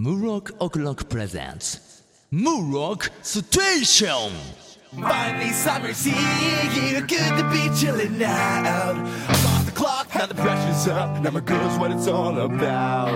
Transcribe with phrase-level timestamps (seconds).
[0.00, 1.78] ムロックオクロックプレゼンツ
[2.30, 4.30] ムロックステーション
[4.96, 7.02] Finally, summer's here.
[7.02, 8.96] Good to be chilling out.
[8.96, 11.20] I'm off the clock, now the pressure's up.
[11.20, 13.10] Now my girl's what it's all about.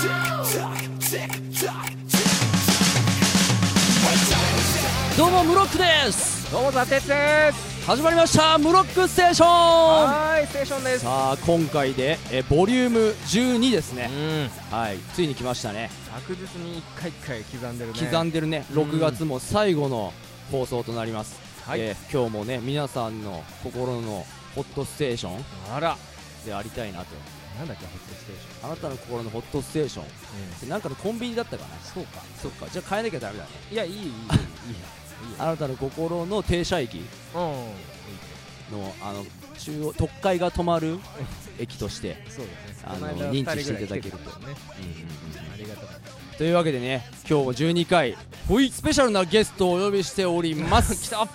[0.00, 2.30] Tick tock, tick tock, tick
[4.10, 5.16] tock.
[5.16, 11.03] どうもムロックですどうもザテツです 始まりました「ムロックステーション」はいステーションです。
[11.03, 14.09] さあ今回でえボリューム12ですね、
[14.71, 15.91] はいついに来ましたね。
[16.11, 17.99] 確実に1回1回刻んでるね。
[17.99, 18.65] 刻んでるね。
[18.71, 20.13] 6月も最後の
[20.51, 21.35] 放送となります、
[21.67, 24.25] はい、えー、今日もね皆さんの心の
[24.55, 25.95] ホットステーションあら。
[26.43, 27.05] でありたいなと。
[27.59, 28.71] なんだっけホットステーション。
[28.71, 30.05] あなたの心のホットステーション、
[30.63, 31.69] うん、なんかのコンビニだったかな。
[31.83, 32.23] そうか。
[32.41, 32.65] そうか。
[32.71, 33.49] じゃあ変えなきゃだめだね。
[33.71, 33.99] いやいいいい。
[34.01, 34.11] いい。
[35.39, 37.01] あなたの心の停車駅
[38.71, 39.25] のあの
[39.57, 40.99] 中央特快が止まる
[41.59, 42.51] 駅として、そうね。
[42.83, 44.17] あの認知していただけると。
[44.17, 44.55] 二人ぐらい来てたんだよね。
[45.53, 45.89] ありがたかっ
[46.31, 46.37] た。
[46.37, 48.17] というわけでね今日も12回
[48.69, 50.95] スペシャルなゲストをお呼びしております。
[51.01, 51.25] 来た。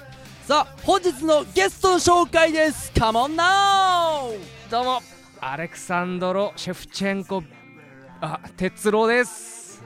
[0.46, 2.92] さあ本日のゲストの紹介です。
[2.92, 4.70] カモンナウ。
[4.70, 5.02] どうも。
[5.40, 7.42] アレクサンドロ・シェフチェンコ
[8.20, 9.82] あ哲郎です。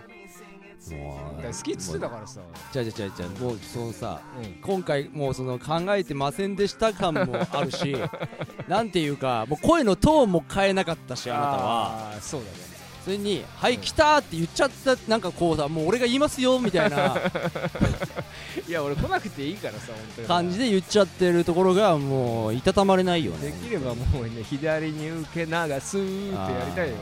[0.91, 2.40] もう好きっつってたからさ。
[2.72, 4.52] じゃあじゃあじゃあじゃあもうそのさうん。
[4.62, 7.96] 今回もうその考えてませんでした感もあるし
[8.68, 12.12] なんていうかもう声のトーンも変えなかったしあなたは。
[12.20, 12.73] そうだね
[13.05, 17.16] それに「はい来た!」って言っちゃったなんかこうさもう俺が言いますよみたいな。
[18.66, 20.28] いや俺来なくていいからさ本当に。
[20.28, 23.50] 感じで言っちゃってるところがもういたたまれないよね。
[23.50, 26.94] できればもうね左に受け流すってやりたいよ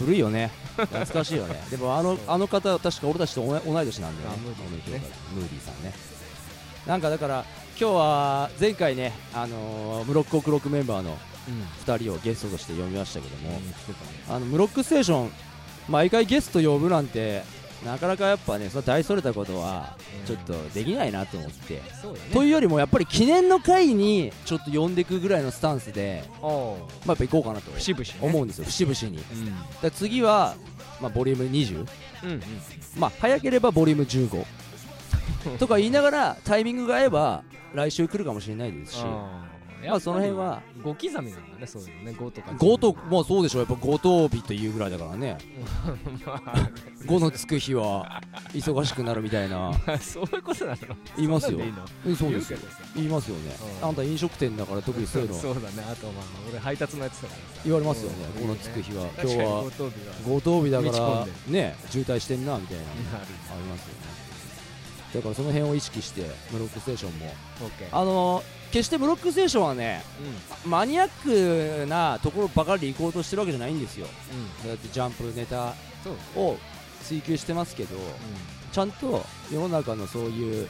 [0.00, 0.50] 古いよね。
[0.76, 1.62] 懐かしいよね。
[1.70, 4.36] でもあのあの方は確か俺たちと同い年なんだよね。
[4.36, 5.02] あムーディーね。
[5.32, 5.92] ムーディーさんね。
[6.86, 7.44] なんかだから
[7.78, 11.31] 今日は前回ねあのームロックオクロックメンバーのうん
[11.86, 13.60] 2人をゲストとして呼びましたけども、
[14.28, 15.30] あのムロックステーション
[15.88, 17.42] 毎回ゲスト呼ぶなんて
[17.84, 20.26] なかなかやっぱねその大それたことはうん。
[20.26, 21.82] ちょっとできないなと思って、
[22.32, 27.72] というよりもやっぱり記念の回にちょっと呼んでいくぐらいのスタンスで、まあ、やっぱ行こうかなと
[28.20, 28.64] 思うんですよ。
[28.66, 29.20] 節々に。
[29.90, 30.54] 次は、
[31.00, 31.86] まあ、ボリューム20、
[32.22, 32.42] うんうん。
[32.98, 37.42] まあ、早ければボリューム15とか言いながらタイミングが合えば
[37.74, 39.04] 来週来るかもしれないですし
[39.88, 40.62] まあその辺は。
[40.78, 42.16] 5刻みなんだねそういうのね。
[42.18, 45.38] 5とか5ともうそうでしょやっぱ5等日というぐらいだからね。
[46.26, 46.40] ま
[47.06, 48.20] 5のつく日は
[48.52, 49.70] 忙しくなるみたいな。
[49.86, 50.78] あ そういうことなの？
[51.16, 51.58] 言いますよ。
[51.58, 51.64] そ
[52.08, 52.58] うんそうですよ。
[52.96, 53.56] 言いますよね。
[53.82, 53.88] うん。
[53.88, 55.66] あんた飲食店だから特にそういうの そうだね。
[55.90, 58.16] あとまあ俺配達もやってたからさ言われますよね。
[58.36, 59.06] うん5のつく日は。
[59.22, 60.14] 今日は5等日は。
[60.26, 61.32] 5等日だからで。
[61.52, 63.02] ね渋滞してんなみたいなあり
[63.64, 64.12] ますよね。
[65.14, 67.30] だからその辺を意識してブロックステーションも。
[67.92, 70.02] あのー決してブロックステーションはね
[70.66, 71.08] マニアッ
[71.82, 74.06] クなところばかりで行こうとしてるわけじゃないんですよ。
[74.32, 74.40] うん。
[74.40, 75.74] うんそうやってジャンプネタ
[76.36, 76.56] を
[77.02, 77.96] 追求してますけど
[78.72, 80.68] ちゃんと世の中のそういう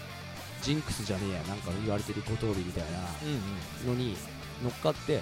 [0.62, 2.88] ジンクスじゃねえやなんか言われてる小通りみたいな
[3.22, 3.98] うんうん。
[3.98, 4.16] のに
[4.62, 5.20] 乗っかって、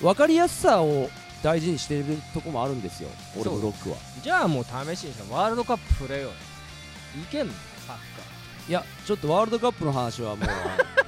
[0.00, 1.10] 分かりやすさを
[1.42, 4.64] 大事にしているとこもあるんですよ俺ブロックはじゃあもう。
[4.64, 7.52] 試しにさワールドカッププレーよいけんの
[7.86, 8.00] サッカ
[8.68, 10.36] いやちょっとワールドカップの話は。
[10.36, 10.99] もうー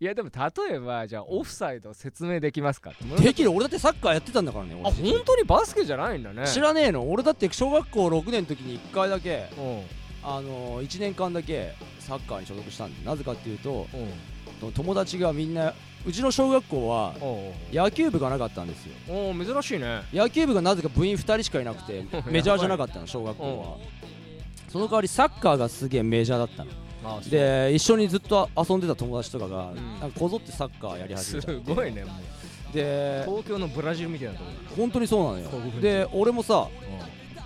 [0.00, 3.50] いやでも例えばじゃあオフサイド説明できますかできる。
[3.50, 5.10] 俺だってサッカーやってたんだからねあ俺。
[5.10, 6.46] 本当にバスケじゃないんだね。
[6.46, 7.10] 知らねえの？
[7.10, 9.82] 俺だって小学校6年の時に1回だけうん。
[10.22, 13.88] あの1年間だけサッカーに所属したんでなぜかっていうと
[14.62, 14.72] うん。
[14.72, 15.74] 友達がみんな
[16.06, 17.14] うちの小学校は
[17.72, 18.94] 野球部がなかったんですよ。
[19.08, 20.02] おうおう珍しいね。
[20.12, 23.76] 野球部がなぜか部員2人しかいなくて メジャーじゃなかったの小学校は。
[24.68, 26.70] その代わりサッカーがすげえメジャーだったの
[27.30, 30.00] で一緒にずっと遊んでた友達とかが、ん。
[30.00, 32.74] なんかこぞってサッカーやり始すめちゃってごいねもう。
[32.74, 35.50] で東京のブラジルみたいなとこ本当にそうなのよ。
[35.80, 36.68] で俺もさ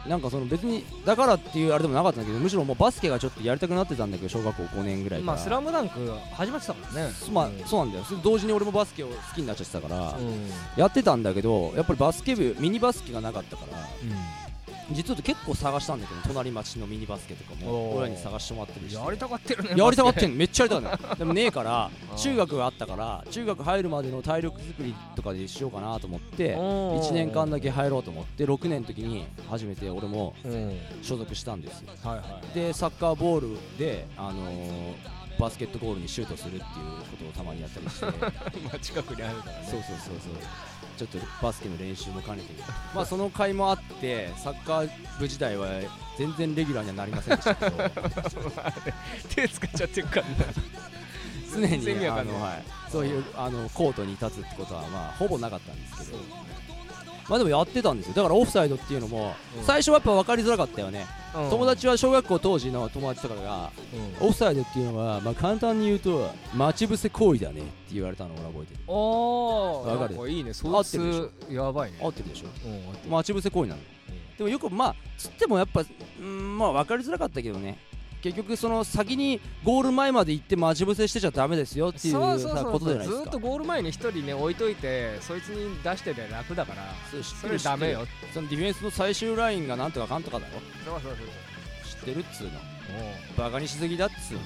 [0.05, 5.33] だなんかその別にだからっていうあれでもなかったんだけどむしろもうバスケがちょっとやりたくなってたんだけど小学校5年ぐらいから。
[5.35, 7.13] まあスラムダンク始まってたからね。
[7.33, 7.59] まあうん。
[7.65, 8.05] そうなんだよ。
[8.25, 10.49] 同時に俺もバスケを好きになっちゃってたから、うん。
[10.77, 13.79] やってたんだけどやっぱりバスケ部ミニバスケがなかったから
[14.91, 18.95] 実は結構探したんだけど隣町のミニバスケとかも親に探してもらってるし。
[18.95, 27.09] やりたがってるねやりたがってんめっちゃやりたがってでもねえから中学があったから中学入るまでの体力作りとかでしようかなと思っておー。
[27.09, 30.79] 1年間だけ入ろうと思って6年の時に初めて俺もうん。
[31.03, 31.93] 所属したんですよ。
[32.05, 32.55] はいはい。
[32.55, 36.65] でサッカーボールで、あのーバスケットゴールにシュートするっていう
[37.11, 38.01] ことをたまにやったりして。
[38.01, 38.13] そ う
[38.65, 39.67] まあ近くにあるからね。
[39.69, 40.15] そうそうそう
[40.97, 42.49] ちょっとバスケの練習も兼ねて
[42.95, 45.69] まあその甲斐もあってサッカー部時代は
[46.19, 47.77] 全然レギュラーにはなりませんでしたけど。
[49.35, 50.33] 手使っちゃってるからな。
[51.53, 56.19] 常にあの、はい、そういうあのコートに立つってことはまあほぼなかったんですけど。
[57.29, 58.15] まあでもやってたんですよ。
[58.15, 59.65] だからオフサイドっていうのも、うん。
[59.65, 61.51] 最初はやっぱ分かりづらかったよね、うん。
[61.51, 63.71] 友達は小学校当時の友達とかが
[64.21, 64.29] うん。
[64.29, 68.81] オフサイドっていうのは、まあ、簡単に言うと待ち伏せ行為だねって言われたのを俺は覚えてる。
[68.87, 69.89] おー。
[69.97, 70.31] わかる？
[70.31, 70.51] いいね。
[70.51, 71.99] 合そいってるでしつやばいね。
[72.03, 73.11] 合ってるでしょ？
[73.11, 73.81] 待ち伏せ行為なの。
[74.39, 75.85] でもよくまあつってもやっぱ
[76.21, 77.79] うんまあ分かりづらかったけどね
[78.23, 83.25] 結局その先にゴール前まで行って待ち伏せしてちゃダメですよっていうことじゃないでずすか。
[83.25, 86.83] ーっとゴール前に一人ね置いといてそいつに出してて楽だから。
[87.11, 88.07] それダメよ。
[88.33, 90.53] そのディフェンスの最終ラインがなんとかかんとかだろ。
[90.85, 91.27] そうそうそう
[91.99, 92.53] 知ってるっつうの。
[93.37, 94.41] バカにしすぎだっつうの。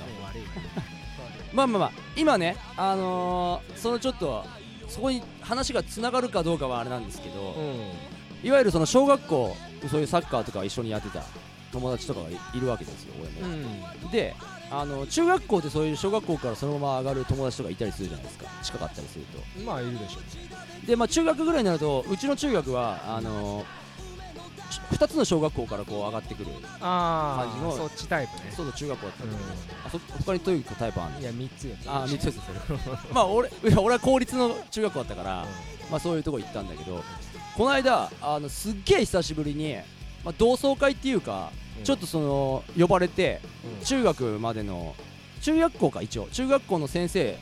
[1.52, 4.44] まあまあまあ今ねあのー、そのちょっと
[4.88, 9.56] そこに話がつながるかどうかはあれなんですけど、ういわゆるその小学校
[9.90, 11.24] そういうサッカーとか一緒にやってた
[11.80, 13.60] 友達とかがいいるわけですよ俺も、ん
[14.04, 14.10] うん。
[14.10, 14.34] で
[14.70, 18.46] あの中学校でそういう小学校からそのまま上がる友達とかいたりするじゃないですか。
[18.62, 19.60] 近かったりすると。
[19.60, 23.64] まあいるでしょでまあ中学ぐらいになるとうちの中学はあの
[24.92, 26.50] 2つの小学校からこう上がってくる
[26.80, 28.52] あ感じのそっちタイプね。
[28.56, 29.54] そうだ中学校だったんだけど、う
[29.86, 31.20] あそ他にどういうタイプあるの？
[31.20, 32.24] いや3つよあ3つ。
[32.24, 32.40] です
[33.12, 35.46] まあ俺いや俺は公立の中学校だったから、
[35.90, 37.02] まあそういうとこ行ったんだけど
[37.56, 39.76] この間あのすっげえ久しぶりに、
[40.24, 41.50] まあ、同窓会っていうか、
[41.84, 43.40] ちょっとその呼ばれて
[43.84, 44.94] 中学までの
[45.42, 46.28] 中学校か一応。
[46.32, 47.38] 中学校の先生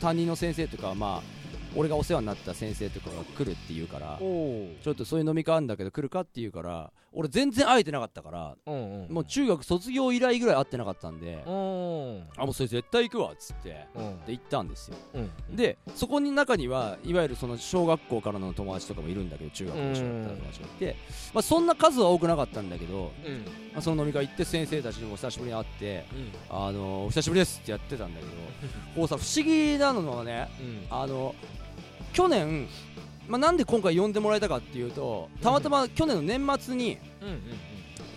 [0.00, 1.34] 担任の先生とかまあ
[1.76, 14.20] 俺がお世話になった先生とかが来るっていうからちょっとそういう飲み会あるんだけど来るかっていうから俺全然会えてなかったからうんうんもう中学卒業以来ぐらい会ってなかったんでうんあもうそれ絶対行くわっつってうん。
[14.26, 14.96] で行ったんですよ。
[15.14, 20.96] うんでそこに中にはいわゆるその小学校からの友達とかもいるんだけど中学校で一緒だった友達がいて、
[21.32, 23.44] まあ、そんな数は多くなかったんだけど、うん。
[23.72, 26.04] まあ、その飲み会行って先生たちにも久しぶりに会って
[26.50, 26.56] うん。
[26.56, 28.32] あのお久しぶりですってやってたんだけど
[28.96, 30.86] こうさ不思議なのはねうん。
[30.90, 31.34] あの
[32.12, 32.68] 去年、
[33.28, 37.40] まあ、なんで今回呼んでもらえたかっていうとたまたま去年の年末にうんうん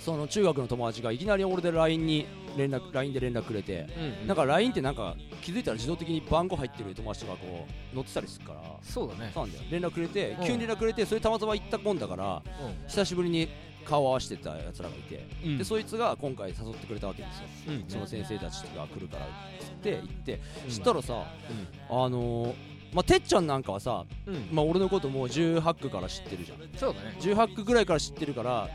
[0.02, 2.26] その中学の友達がいきなり俺で LINE に
[2.56, 4.28] 連絡 LINE で連絡くれてうんうん。
[4.28, 8.62] なんか LINE ってなんか気づいたら自動的に番号入ってる友達とかこう載ってたりするから。
[8.82, 9.32] そうだね。
[9.34, 9.66] そうなんだよ。
[9.70, 10.48] 連絡くれてうん。
[10.48, 12.42] 急に連絡くれてそれたまたま行ったもんだから
[12.88, 13.50] 久しぶりに
[13.84, 15.58] 顔を合わせてたやつらがいてうん。
[15.58, 17.40] でそいつが今回誘ってくれたわけです
[17.70, 17.74] よ。
[17.74, 17.90] うん。
[17.90, 20.72] その先生たちが来るからっつって行ってうん。
[20.72, 21.24] 知ったらさ
[21.90, 24.36] あのーまあてっちゃんなんかはさうん。
[24.36, 26.58] うんまあ俺のこともう18区から知ってるじゃん。
[26.78, 27.16] そうだね。
[27.20, 28.70] 18区ぐらいから知ってるから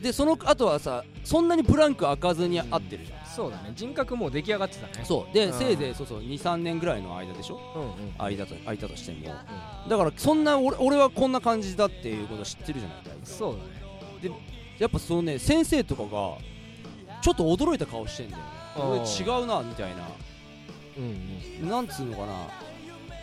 [0.00, 3.26] でその後はさそんなにブランク開かずに会ってるじゃん。
[3.26, 3.72] そうだね。
[3.76, 5.04] 人格もう出来上がってたね。
[5.04, 5.34] そう。
[5.34, 5.52] でうん。
[5.58, 7.60] せいぜいそうそう23年ぐらいの間でしょ？
[7.74, 8.14] うんうん。
[8.18, 9.34] 間と間としても。
[9.88, 13.56] だからそんな俺俺はこんな感じだっていうこと知ってるじゃない大体そう
[14.22, 14.34] だね。
[14.78, 16.08] やっぱそのね先生とかが
[17.20, 18.48] ちょっと驚いた顔してんだよね。
[18.76, 20.08] あー俺違うなみたいな。
[20.96, 21.04] うん
[21.62, 21.68] うん。
[21.68, 22.32] なんつうのかな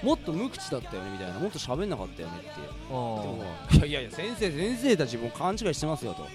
[0.06, 1.40] もっと無口だったよねみたいな。
[1.40, 2.52] もっと喋んなかったよねってで
[2.90, 3.44] あも
[3.74, 6.28] いやいやいや先生先生たちも勘違いしてますよと。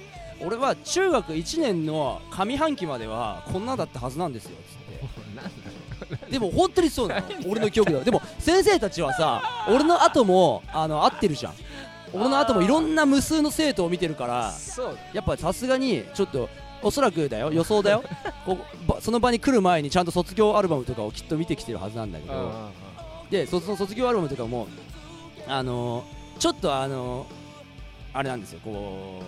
[0.44, 4.56] 俺は中学1年の上半期まではこんなだったはずなんですよ
[6.10, 6.26] つって。
[6.32, 7.22] でも本当にそうなの。
[7.48, 8.04] 俺の記憶では。
[8.04, 11.54] でも先生たちはさ俺の後もあの会ってるじゃん。
[12.12, 14.52] 俺の後もいろんな無数の生徒を見てるから
[15.12, 16.48] やっぱさすがにちょっと
[16.82, 17.52] おそらくだよ。
[17.52, 18.02] 予想だよ。
[18.44, 18.58] こ
[19.00, 22.70] その場に来る前にちゃんと卒業アルバムとかをきっと見てきてるはずなんだけど
[23.30, 24.68] でそその卒業アルバムとかも
[25.46, 27.40] あのーちょっとあのー
[28.12, 29.22] あれなんですよこ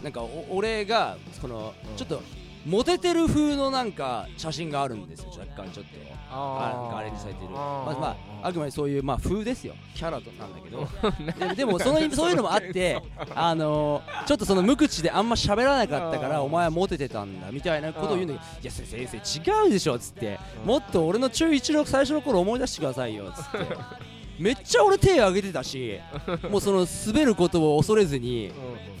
[0.00, 1.96] うなんかお俺がこの、うん。
[1.96, 2.22] ちょっと
[2.66, 6.08] モテてる風のなんか写真があるんですよ若干ちょっと。
[6.30, 7.50] ああなんかあれにされてる。
[7.50, 9.74] まあ、まあ、あくまでそういうまあ風ですよ。
[9.94, 10.86] キャラとなんだけど。
[11.48, 13.02] ででもそのそういうのもあって
[13.34, 20.38] あのーちょっとその無口であんま喋らなかったからお前はモテてたんだみたいなことを言うんだけどいや先生違うでしょっつって。
[20.62, 23.58] うんもっと俺の中1の最初の頃思い出してくださいよっつって
[24.38, 25.98] めっちゃ俺手挙げてたし
[26.50, 28.52] もうその滑ることを恐れずに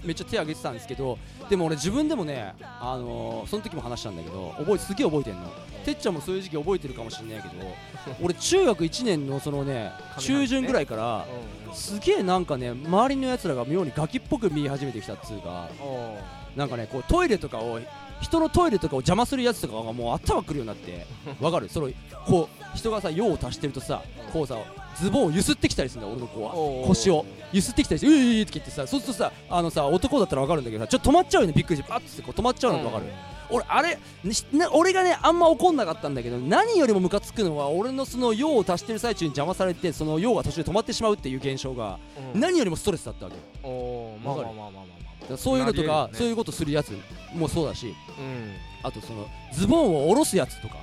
[0.04, 1.18] めっちゃ手挙げてたんですけど
[1.48, 5.50] でも俺自分でもね、あのーその時も話したんだけど覚えすげえ覚えてんの。
[5.84, 7.54] てっちゃんもそういう時期覚えてるかもしれないけど
[8.22, 11.24] 俺中学1年のそのね中旬ぐらいから
[11.72, 15.68] すげえなんかね周りのやつらが妙にガキっぽく見え始めてきたっつうか
[16.56, 17.80] なんかねこうトイレとかを
[18.20, 21.06] 人のトイレとかを邪魔するやつとかがもう頭くるようになって
[21.40, 21.68] わかる？
[21.70, 21.88] その
[22.26, 24.02] こう人がさ用を足してるとさ
[24.32, 24.56] こうさ
[25.00, 26.86] ズボンをゆすってきたりするんだよ俺の子は。
[26.86, 27.24] 腰を。
[27.52, 33.04] ゆすってきたりして「ういって言ってさそうするとさあのさ男だったらわかるんだけどさちょっと止まっちゃうよねびっくりしてパッてこう止まっちゃうのってわかる、
[33.50, 33.98] 俺あれ
[34.72, 41.98] 俺がねあんま怒んなかったんだけど何よりもムカつくのは俺のその用を足してる最中に邪魔されてその用が途中で止まってしまうっていう現象が
[42.34, 43.68] 何よりもストレスだったわけ。
[43.68, 44.80] よまあまあまあま
[45.34, 46.18] あそういうのとか、ね。
[46.18, 46.92] そういうことするやつ
[47.34, 48.54] もそうだしうん。
[48.82, 50.76] あとそのズボンを下ろすやつとか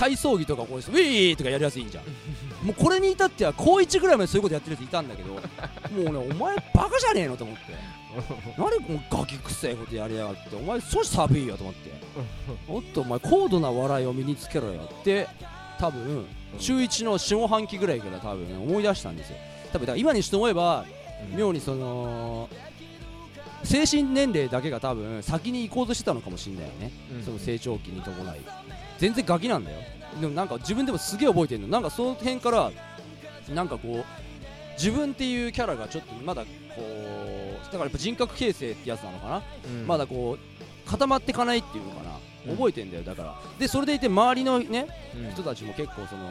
[0.00, 2.04] 体操着とかこうウィーとかやるやついいんじゃん。
[2.66, 7.62] もうこれに至っては高1ぐらいまでそういうことやってるやついたんだけどもうねお前バカじゃねえのと思って。
[8.58, 10.56] 何このガキくせえことやりやがって。
[10.56, 11.90] お前少し寒いよと思って。
[12.66, 15.28] もっとお前高度な笑いを身につけろよって
[15.78, 16.26] 多分
[16.58, 19.36] 中1の下半期ぐらいから多分ね思い出したんですよ。
[19.72, 20.86] 多分だから今にして思えば
[21.36, 22.48] 妙にその
[23.62, 27.22] 精神年齢だけが多分先に行こうとしてたのかもしれないよね、うん。
[27.22, 28.40] その成長期に伴い。
[28.98, 29.78] 全然ガキなんだよ。
[30.20, 31.68] でもなんか自分でもすげえ覚えてるの。
[31.68, 32.72] なんかその辺から
[33.54, 34.04] なんかこう
[34.74, 36.48] 自分っていうキャラがちょっとまだこ
[36.80, 39.86] うだからやっぱ人格形成ってやつなのかな、うん。
[39.86, 42.10] まだこう固まってかないっていうのかな、
[42.46, 42.56] うん。
[42.56, 43.02] 覚えてんだよ。
[43.04, 45.30] だからでそれでいて周りのねうん。
[45.32, 46.30] 人たちも結構その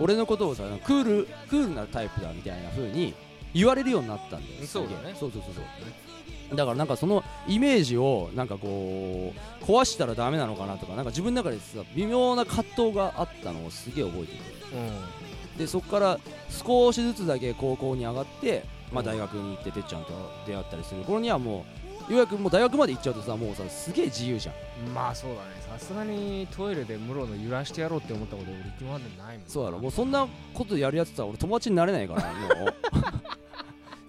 [0.00, 3.14] 俺のことをさクールクールなタイプだみたいな風に
[3.54, 5.14] 言われるようになったんだよそうだね。
[5.18, 6.56] そうそうそうそう。
[6.56, 14.38] だからなんかそのイメージをなんかこう壊したらダメなのかなとかなんか自分の中でさ微妙な葛藤があったのをすげえ覚えてて。
[15.58, 16.18] でそこから
[16.48, 20.10] 少しずつだけ高校に上がって、まあ、うん大学に行っててっちゃんと
[20.46, 21.66] 出会ったりする頃にはも
[22.08, 24.54] うようやくもう大学まで行っちゃうとさもうさすげえ自由じゃん。
[24.86, 25.50] うんまあそうだね。
[25.78, 29.78] さすがにトイレで室野揺らしてやろうって思ったこと俺今までないもんそうだろ。
[29.78, 32.74] もうそんなことやるやつさ俺友達になれないからもう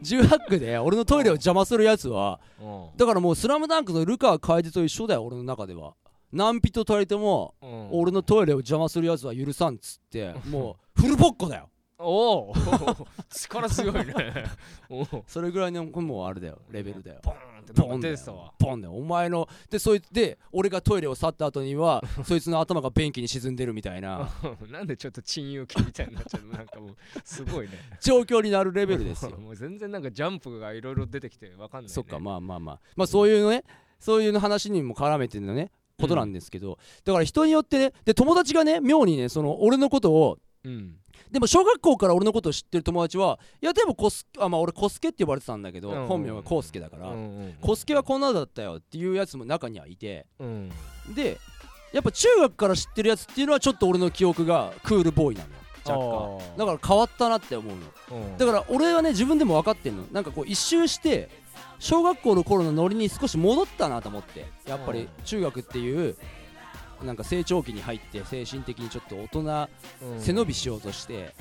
[0.04, 2.98] 18区で俺のトイレを邪魔するやつはうん。
[2.98, 5.94] だからもう「スラムダンクのルカ楓と一緒だよ俺の中では。
[6.32, 7.90] 何人とりてもうん。
[7.92, 11.70] 俺のトイレを邪魔するやつは許さんっつって もうフルボッコだよ。
[12.00, 12.54] おお。
[13.32, 14.14] 力強いね。
[15.28, 17.20] それぐらいのもうあれだよレベルだよ。
[17.24, 24.30] ポーンってポンだよ出てたわポンだよお前のでそいつで俺がトイレを去った後には そいつの頭が便器に沈んでるみたいな。
[24.70, 26.54] なんでちょっと珍遊記みたいになっちゃうの？
[26.54, 27.74] なんかもうすごいね。
[28.02, 29.38] 状況になるレベルですよ。
[29.40, 32.80] もう全然なんかジャンプがいろいろ出てきてわかんない、ね、そっかまあまあまあ。
[32.96, 33.64] まあそういうのね
[34.00, 40.98] そういうの話にも絡めてのねことなんですけど、だから人によってねで友達がね妙にねその俺のことをうん
[41.32, 46.08] でも小学校から俺のことを知ってる友達はいやでもコスあまあ俺コスケって呼ばれてたんだけど、うん。
[46.08, 50.26] 本名がコウスケだから、うんうんコスケはこんなだったよっていうやつも中にはいて。
[50.40, 50.72] うん。
[51.16, 51.38] で
[51.92, 55.56] やっぱ中学から知ってるやつっていうのはちょっと俺の記憶がクールボーイなのよ。
[55.86, 56.58] 若干。
[56.58, 57.76] だから変わったなって思う
[58.12, 58.20] の。
[58.20, 58.38] うん。
[58.38, 60.04] だから俺はね自分でも分かってんの。
[60.12, 61.30] なんかこう一周して
[61.80, 64.46] 小学校の頃のノリに少し戻ったなと思って。
[64.68, 66.16] やっぱり中学っていう
[67.04, 71.34] なんか成長期に入って精神的にちょっと大人うん背伸びしようとして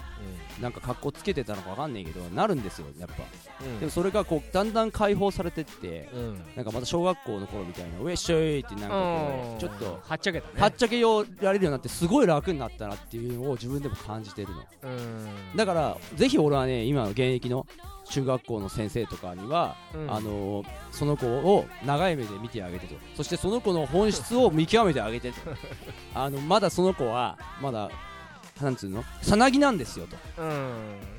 [0.61, 3.23] なんか格好つけてたのか分かんないけどなるんですよやっぱ。
[3.64, 3.81] うん。
[3.81, 6.42] でもそれがこうだんだん解放されてってうん。
[6.57, 10.61] なんかまた小学校の頃みたいな「ウェッショイ!」ってなんかこうちょっとはっちゃけたね。
[10.61, 14.64] はっちゃけようやれるようになってすごい楽になったなっていうのを自分でも感じてるの。
[14.83, 15.57] うん。
[15.57, 17.66] だからぜひ俺はね今の現役の
[18.12, 20.12] 中学校の先生とかには、うん。
[20.12, 22.95] あのーその子を長い目で見てあげてと。
[23.16, 25.37] そしてその子の本質を見極めてあげてと。
[26.14, 27.90] あのまだその子はまだ
[28.61, 29.02] なんつうの？
[29.23, 30.16] さなぎなんですよと。
[30.40, 30.71] うん。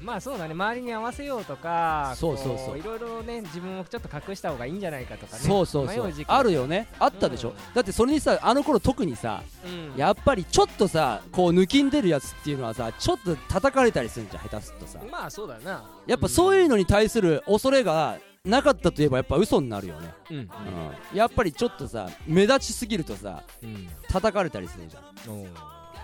[0.01, 0.51] まあそうだね。
[0.53, 2.67] 周りに合わせようとかそうそうそう。
[2.69, 5.41] こいろいろね自分をちょっと隠した方がいいんじゃないかとかね。
[5.41, 6.13] そうそうそう。
[6.27, 6.87] あるよね。
[6.99, 7.55] あったでしょ、うん。
[7.73, 9.99] だってそれにさあの頃特にさうん。
[9.99, 14.99] やっぱりちょっとさこう抜きんでるやつっていうのはさちょっと叩かれたりするんじゃん下手するとさ。
[15.11, 15.83] まあそうだな。
[16.07, 20.37] やっぱそういうのに対する恐れがなかったといえばやっぱ嘘になるよね、うん。
[20.37, 20.47] うん、
[21.13, 23.87] やっぱりちょっとさ目立ちすぎるとさうん。
[24.09, 25.03] 叩かれたりするじゃん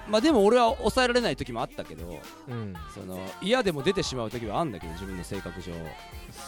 [0.09, 2.73] まあでも俺は抑えられない時もあったけどうん。
[2.93, 5.73] その嫌でも出てしまう時はあるんだけど自分の性格上。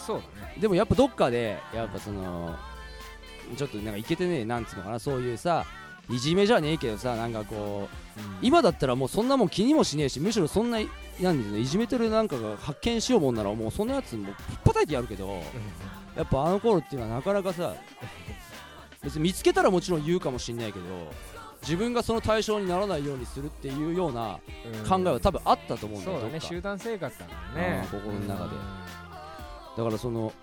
[0.06, 0.56] そうだね。
[0.60, 2.56] でもやっぱどっかでやっぱその
[3.56, 5.64] ちょっとなんかいけてねえなんつうのかなそういうさ
[6.10, 10.78] いじめじゃねえけどさなんかこう今だったらもうそんなもん気にもしねえしむしろそんな
[11.20, 15.42] なんいじめてるなんかが発見しようもんならもうそのやつもうひっぱたいてやるけど
[16.16, 17.74] やっぱあの頃っていうのはなかなかさ
[19.02, 20.84] 別に見つけたらもちろん言うかもしんないけど
[21.62, 24.38] 自分がその対象にならないようにするっていうような
[24.88, 26.46] 考えは多分あったと思うんだそうだねよどっか。
[26.48, 27.88] 集団生活だからね。
[27.92, 28.50] うん心の中で。
[29.76, 30.34] だからそので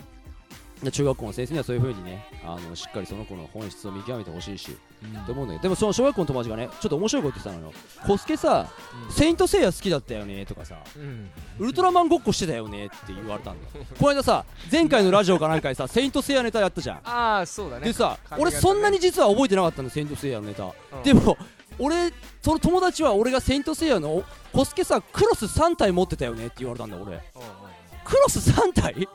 [0.91, 4.77] 中学校の先生にはそういう風にねあのしっかりその子の本質を見極めてほしいし
[5.25, 7.73] と思うんだけどでもその小学校の友達がねちょっと面白いこと言ってたのよ。
[8.07, 8.67] コスケさ
[9.09, 10.77] セイントセイヤ好きだったよねとかさ。
[10.95, 11.29] うん。
[11.59, 13.85] ウルトラマンごっこしてたよねって言われたんだよ。
[13.99, 16.97] この間さ前回のラジオかなんかでさセイントセイヤネタやったじゃん。
[17.03, 17.87] ああそうだね。
[17.87, 20.63] でさね俺そんなに実は覚えてなかったのセイントセイヤのネタ。
[20.63, 20.69] う
[20.99, 21.03] ん。
[21.03, 21.37] でも
[21.77, 27.15] 俺その友達は俺がセイントセイヤのコスケさクロス3体持ってたよねって言われたんだよ俺。
[27.15, 27.69] うん
[28.09, 29.07] クロス3体？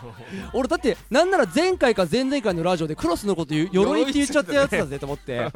[0.52, 5.50] 俺だってなんなら前回か前々回のラジオでクロスのこと言う 鎧って言っちゃったやつだぜと思って。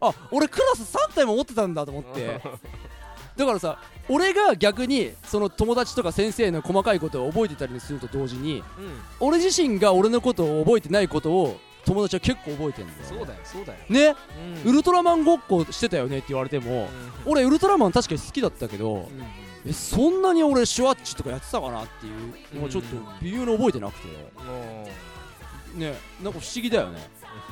[0.00, 2.40] あ俺クロス3体も持ってたんだと思って。
[3.36, 3.78] だからさ
[4.08, 9.00] 俺が逆にその友達とか先生の細かいことを覚えてたりすると同時にうん。
[9.20, 14.16] 俺自身が俺のことを覚えてないことを友達は結構覚えてんだよそうだよそうだよ、ね？
[14.64, 14.70] うん。
[14.70, 16.88] ウルトラマンごっこしてたよねって言われても
[17.26, 19.04] 俺ウルトラマン確かに好きだったけどうんうん
[19.68, 24.08] えそんなに俺シュワッチとかやってたかなっていうのがちょっと微妙に覚えてなくて。
[24.42, 24.88] も
[25.74, 26.98] ねなんか不思議だよね。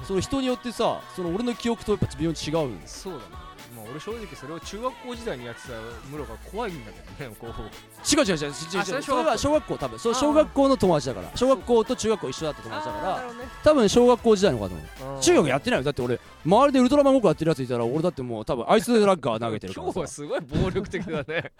[0.06, 3.24] その人によってさその俺の記憶とやっぱ微妙に違うんそうだね。
[3.30, 3.45] まあ
[3.90, 5.68] 俺正直それを中学校時代にやってた
[6.10, 7.50] ムロが怖いんだけどねこう。
[7.50, 8.80] 違う違う違う違う違う。
[8.80, 9.78] あそれは小学校。
[9.78, 9.98] 多分。
[9.98, 11.30] そう小学校の友達だから。
[11.34, 13.24] 小学校と中学校一緒だった友達だから。
[13.64, 15.16] 多分小学校時代の子だと思う。
[15.16, 15.84] うん中学やってないよ。
[15.84, 21.52] だって俺周りでウルトラマンごっこやってるやついたら俺だってもう多分アイスラッガー投げてるからさ 今日はすごい暴力的だね。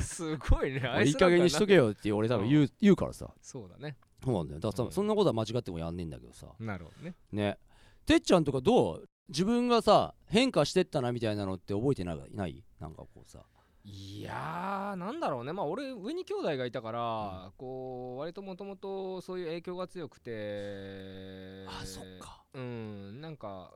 [0.00, 0.82] すごいね。
[0.88, 3.28] あいい加減にしとけよよって俺多分言う言うからさ。
[3.40, 3.96] そうだね。
[4.24, 4.60] そうなんだよ。
[4.60, 6.46] だから多分そんなことは間違ってもやんねえんだけどさ。
[6.58, 7.14] なるほどね。
[7.32, 7.58] ね。
[8.04, 9.07] てっちゃんとかどう？
[9.28, 12.18] 自分がさ変化してったなみたいなのって覚えてない？
[12.32, 12.64] ない？
[12.80, 13.40] なんかこうさ。
[13.84, 15.52] いやーなんだろうね。
[15.52, 22.42] まあ俺上に兄弟がいたから、こう割ともともとそういう影響が強くてあそっか。
[22.52, 23.72] うんなんか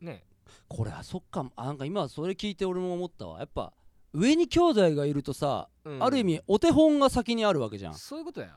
[0.00, 0.24] ね。
[0.68, 1.48] これあそっか。
[1.54, 3.38] あなんか今それ聞いて俺も思ったわ。
[3.38, 3.72] やっぱ
[4.12, 6.04] 上に兄弟がいるとさ、うん。
[6.04, 7.94] ある意味お手本が先にあるわけじゃん。
[7.94, 8.54] そういうことだよ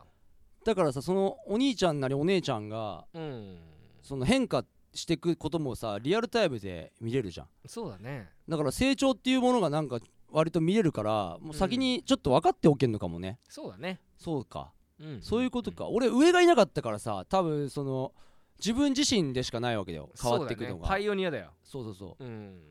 [0.65, 3.57] だからさそのお兄ちゃんなりお姉ちゃんがうん。
[4.01, 4.65] その変化
[4.95, 7.47] していくこともさリアルタイムで見れるじゃん。
[7.67, 8.29] そうだね。
[8.49, 9.99] だから成長っていうものがなんか
[10.31, 14.01] 割と見れるからもう先にちょっと分かっておけんのかもね、そうだね。
[14.17, 14.73] そうか。
[14.99, 15.21] うん。
[15.21, 18.13] そういうことか、俺上がいなかったからさ多分その
[18.57, 20.09] 自分自身でしかないわけだよ。
[20.21, 20.71] 変わっていくのが。
[20.71, 20.89] そうだね。
[20.89, 21.51] パイオニアだよ。
[21.63, 22.23] そうそうそう。
[22.23, 22.61] うん。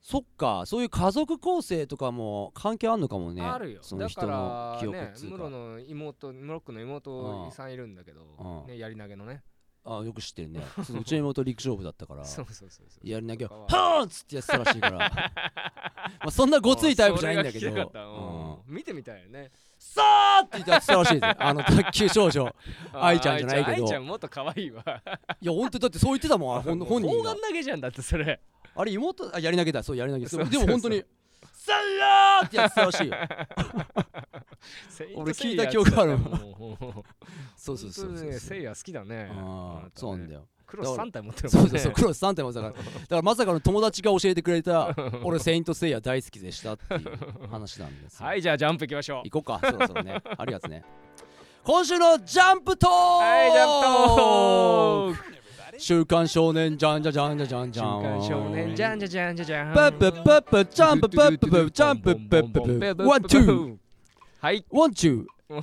[0.00, 0.64] そっか。
[0.64, 3.42] そういう家族構成とかも関係あんのかもね。
[3.42, 3.82] あるよ。
[3.82, 8.66] その人の記憶っつうか、ムロの妹ムロックの妹さんいるんだけどうん。
[8.68, 9.42] ねやり投げのね
[9.90, 10.60] あよく知ってるね。
[10.78, 13.08] うちの妹陸上部だったからそうそうそうそう。
[13.08, 14.02] やり投げをとかは。
[14.02, 14.98] ーっつってやってたらしいから。
[16.20, 17.70] まあそんなごついタイプじゃないんだけど。
[17.70, 18.74] うんうん。
[18.74, 19.50] 見てみたいよね。
[19.78, 21.24] さーって言ってやってたらしいです。
[21.38, 22.54] あの卓球少女。
[22.92, 23.82] 愛ちゃんじゃないけど。
[23.82, 24.82] 愛ちゃんもっと可愛いわ。
[25.40, 26.62] いや本当だってそう言ってたもん。
[26.62, 28.40] 本本人が砲丸投げじゃんだってそれ。
[28.74, 29.82] あれ妹あやり投げだ。
[29.82, 30.26] そうやり投げ。
[30.50, 31.02] でも本当に
[31.68, 33.14] さらーってやってたらしいよ。
[35.16, 36.18] 俺 俺聞いた記憶あるわ。
[36.18, 37.04] も
[37.56, 38.28] そうそうそうそう。
[38.30, 39.30] ねセイヤ好きだね。
[39.32, 40.40] ああそうなんだよ。
[40.40, 41.72] よクロス3体持ってるそもんね。
[41.74, 42.72] うそうそうクロス3体もだから。
[42.74, 48.26] だからまさかの友達が教えてくれた俺セイントセイヤ大好きでしたっていう話なんですよ。
[48.26, 49.28] はいじゃあジャンプいきましょう。
[49.28, 49.70] 行こうか。
[49.70, 50.20] そろそろね。
[50.36, 50.84] ありがとうね。
[51.64, 52.96] 今週のジャンプトーク。
[52.96, 55.37] はいジャンプトーク
[55.78, 63.76] 週刊少年ジャンジャジャンジャジャンジ週ャン刊少年じゃんじゃじゃんじゃじゃんパッパッパッパジャンプパッパッパジャンプパッパッパワンツー
[64.40, 65.62] はいワンツーも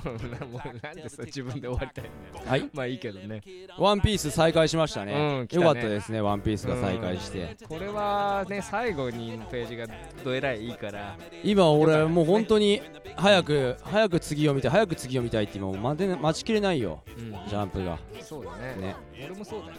[0.82, 2.10] なんでさ自分で終わりたい
[2.44, 3.40] はいまあいいけどね
[3.78, 9.86] ワンピース再開しましたうねよかったですねワンピースが再開してこれはね最後にページが
[10.24, 12.82] どえらいいいから今俺もう本当に
[13.14, 19.72] 早く早く次を見て早く次を見たいって今待ちきれないようんジャンプがそうだねね俺もそうだよ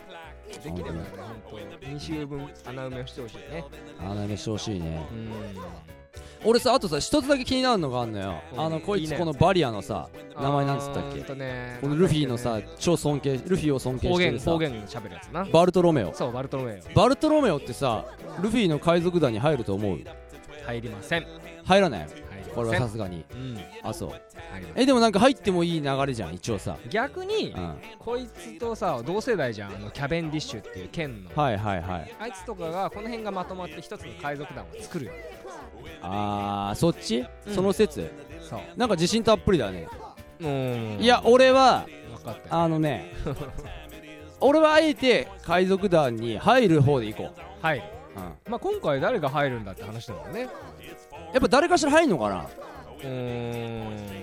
[0.64, 1.06] できればね
[1.44, 3.64] 本当2週分穴埋めをしてほしいね。
[4.00, 5.06] あなめしてほしいね。
[5.12, 6.50] うん。
[6.50, 8.36] 俺さあとさ一つだけ気になるのがあんのよ。
[8.54, 8.60] うん。
[8.60, 11.34] あのこいつこのバリアのさ名前なんつったっけ？
[11.36, 11.78] ね。
[11.82, 14.58] このルフィのさ超尊敬ルフィを尊敬方してるさ。
[14.58, 15.46] 言方言喋るやつな。
[15.46, 16.14] バルトロメオ。
[16.14, 16.94] そうバルトロメオ。
[16.96, 18.06] バルトロメオってさ
[18.42, 20.00] ルフィの海賊団に入ると思う？
[20.66, 21.28] 入りません。
[21.66, 22.08] 入らない？
[22.58, 23.24] これはさすがに。
[23.32, 23.58] うん。
[23.84, 24.12] あそう。
[24.76, 26.78] えでもなんか入ってもいい流れじゃん一応さ。
[26.90, 27.76] 逆にうん。
[28.00, 29.76] こいつとさ同世代じゃん。
[29.76, 31.30] あのキャベンディッシュっていう剣の。
[31.36, 32.16] はいはいはい。
[32.20, 35.12] あいつとかがこの辺がまとまって一つの海賊団を作るよ。
[36.02, 37.54] あーそっち、うん。
[37.54, 38.12] その説？
[38.42, 38.60] そう。
[38.76, 39.88] なんか自信たっぷりだね。
[40.40, 40.98] うん。
[41.00, 42.42] いや俺は分かった。
[42.42, 43.14] よあのね
[44.40, 47.84] 俺はあえて海賊団に入る方で行こ入る
[48.16, 50.48] う、うん、まあ今回誰が入るんだって話だもんね
[51.34, 52.46] やっぱ誰かしら入んのかな？
[52.46, 54.18] うーん。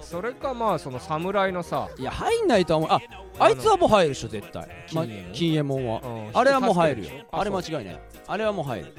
[0.00, 1.88] それかまあその侍のさ。
[1.98, 2.90] いや入んないとは思う。
[2.90, 3.00] あ
[3.38, 4.68] あいつはもう入るでしょ絶対。
[4.92, 6.00] ま金右衛門は。
[6.04, 7.10] うんあれはもう入るよ。
[7.32, 8.00] あれ間違いない。
[8.26, 8.94] あれはもう入る。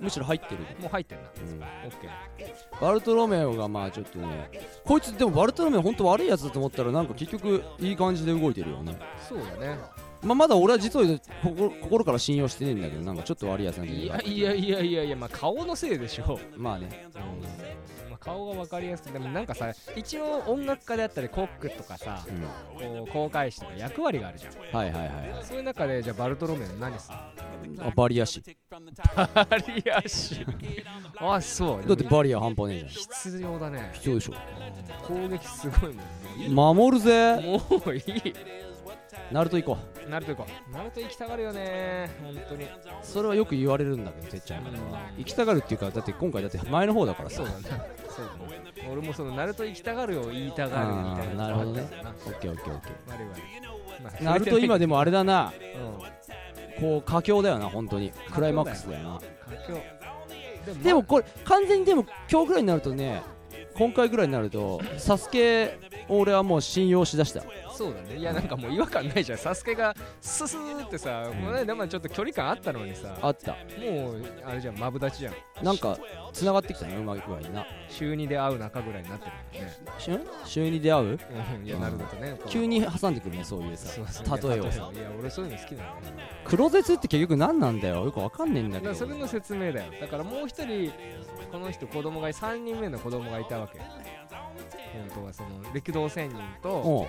[0.00, 1.62] むしろ入ってる、もう入ってんだうん。
[1.62, 2.80] オッケー。
[2.80, 4.50] バルトロメオがまあちょっとね
[4.84, 8.98] こいつでもバルトロメオ本当悪いやつだと思ったらなんか結局いい感じで動いてるよね。
[9.26, 9.78] そうだね
[10.22, 16.38] まあまだ俺は実を言うと心心から信用してねえんだけどなんかちょっと悪いやつなんいやいやいやいやいやまあ顔のせいでしょ。
[16.56, 17.06] まあね。
[18.10, 22.40] まあ、顔が分かりやすくてでもなんかさ一応音楽家であったりコックとかさうん。
[22.40, 24.76] こう航海士とか役割があるじゃん。
[24.76, 27.16] はいはいはいそういう中でじゃあバルトロメオ何する
[27.80, 30.44] あバリア氏バリアシ。
[31.20, 31.86] あそう。
[31.86, 32.90] だってバリア半端ねえじゃん。
[32.90, 33.90] 必要だね。
[33.94, 34.34] 必要でしょ。
[35.06, 35.94] 攻撃すごい
[36.50, 37.36] もん守るぜ。
[37.36, 38.34] もういい
[39.30, 40.72] ナルト行こナルト行こう。
[40.72, 42.10] ナルト行きたがるよね。
[42.22, 42.64] 本当に。
[42.64, 42.68] う
[43.02, 45.02] それはよく言われるんだけどてっちゃんからは。
[45.10, 47.36] うん行きたがるっていうかだって今回だって前の方だからさ。
[47.36, 51.48] そうだねそうだね俺もそのナルト行きたがるを言いたがるみたいな。
[51.48, 51.88] なるほどね。
[52.02, 52.10] な。
[52.10, 54.30] オッケーオッケーオッケ我々。
[54.32, 55.52] ナルト今でもあれだな。
[56.76, 56.80] うん。
[56.80, 58.12] こう佳境だよな本当に。
[58.32, 59.20] クライマックスだよな。
[59.66, 59.98] 佳境。
[60.66, 63.22] ででもこれ完全にでも今日ぐらいになるとね
[63.78, 67.42] 今回ぐらいになるとサスケ俺はもう信用しだした。
[67.72, 68.16] そうだね。
[68.16, 69.38] いやなんかもう違和感ないじゃん。
[69.38, 73.52] サスケがススーってさ、この間まあちょっと距離感あったのにさあった。
[73.52, 75.34] もうあれじゃんマブダチじゃん。
[75.62, 75.96] なんか
[76.32, 77.64] 繋がってきたねうまい具合にな。
[77.88, 79.76] 週2で会う仲ぐらいになってるもんね。
[79.98, 81.04] 週週に出会う？
[81.04, 81.66] うん。
[81.66, 82.40] いやなるほどね。
[82.48, 84.50] 急に挟んでくるねそういうそうさそう。
[84.50, 84.90] 例えをさ。
[84.92, 85.92] いや俺そういうの好きなんだよ
[86.44, 88.06] 黒絶って結局何なんだよ。
[88.06, 88.92] よくわかんねえんだけど。
[88.92, 89.92] だからそれの説明だよ。
[90.00, 90.90] だからもう一人
[91.50, 93.78] この人子供が3人目の子供がいたわけ。
[93.78, 93.88] 本
[95.14, 97.06] 当はその歴道仙人ともおう。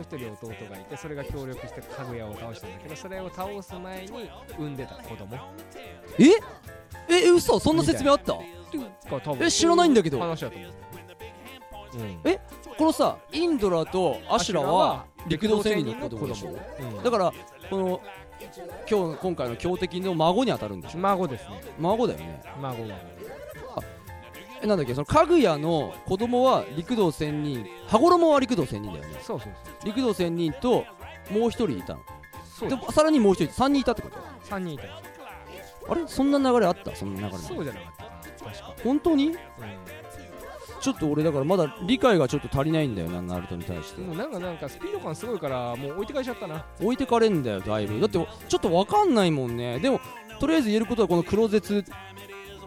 [0.00, 5.36] う一人弟がいてそれが協力してかぐやを倒したんだけどそれを倒す前に産んでた子供。
[6.18, 6.24] え？
[7.10, 7.58] え嘘？
[7.60, 8.34] そんな説明あった？
[9.40, 10.18] え知らないんだけど。
[10.18, 10.70] 話だと思う。
[11.94, 12.20] うん。
[12.24, 12.40] え？
[12.76, 16.50] このさインドラとアシュラは陸道仙人の子供でしょ？
[16.50, 16.52] う
[17.00, 17.02] ん。
[17.02, 17.32] だから
[17.70, 18.00] この
[18.88, 20.98] 今日今回の強敵の孫に当たるんでしょ？
[20.98, 21.60] 孫ですね。
[21.78, 22.42] 孫だよね。
[22.60, 23.17] 孫がえ
[24.64, 29.20] なんだっけそのかぐやの子供は陸道仙人羽衣は陸道仙人だよね。
[29.22, 29.52] そうそう
[29.84, 30.84] 陸道仙人と
[31.30, 32.00] もう一人いたの。
[32.44, 32.70] そう。
[32.70, 34.18] そうでさらにもう一人3人いたってこと
[34.48, 34.84] ？3人いた。
[35.90, 36.02] あれ？
[36.06, 36.94] そんな流れあった？
[36.96, 37.38] そんな流れ。
[37.38, 38.04] そうじゃなかった。
[38.04, 38.10] か
[38.46, 38.74] な確か。
[38.82, 39.28] 本当に？
[39.28, 39.38] う
[40.80, 44.00] ちょっと俺だからまだ理解がちょっと足りないんだよなナルトに対して。
[44.00, 46.64] もなんかなんかスピード感すごいからもう置いてかれちゃったな。
[46.80, 48.00] 置いてかれんだよだいぶ。
[48.00, 48.18] だって
[48.48, 49.78] ちょっと分かんないもんね。
[49.80, 50.00] でも
[50.38, 51.84] とりあえず言えることはこの黒絶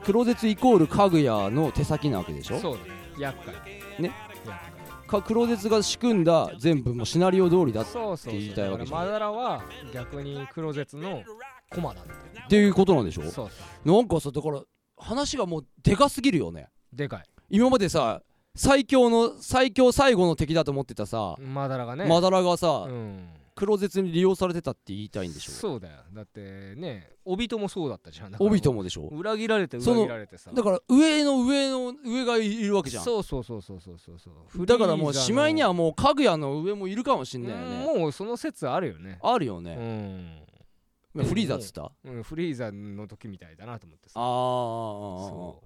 [0.04, 2.60] 黒絶イコールかぐやの手先なわけでしょ？
[2.60, 2.90] そうだね。
[3.20, 3.56] 厄介。
[4.00, 4.12] ね？
[4.46, 9.00] 厄か黒絶が仕組んだ全部もうシナリオ通りだっ介そうそうって言いそうたいわけじゃん。
[9.02, 11.24] だからマダラは逆に黒絶の
[11.70, 13.24] コマなんだよていうことなんでしょ？
[13.24, 13.44] そうそ
[13.86, 13.96] う。
[13.96, 14.62] なんかさだから
[14.98, 16.70] 話がもうでかすぎるよね。
[16.94, 17.24] でかい。
[17.50, 18.22] 今までさ
[18.56, 22.06] 最強の最強最後の敵だと思ってたさ、マダラがね。
[22.06, 23.30] マダラがさ、うん
[23.62, 25.98] 黒絶に利用されてたって言いたいんでしょそうだよ。
[26.12, 28.36] だってねオビトもそうだったじゃん。
[28.40, 30.50] オビトももでしょ裏切られて裏切られてさ。
[30.52, 33.04] だから上の上の上がいるわけじゃん。
[33.04, 34.18] そうそうそうそうそうそう。
[34.50, 37.86] そうだからもうしまいにはもうかぐやの上もいるかもしんないよね。
[37.94, 39.20] うんもうその説あるよね。
[39.24, 41.24] うあるよね、ん。
[41.24, 41.84] フリーザっつった？
[41.84, 44.20] あうんフリーザの時みたいだなと思ってさ。
[44.20, 45.62] あそ